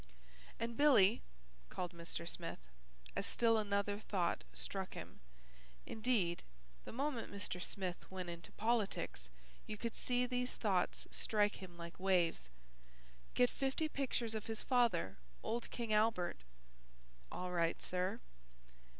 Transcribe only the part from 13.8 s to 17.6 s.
pictures of his father, old King Albert." "All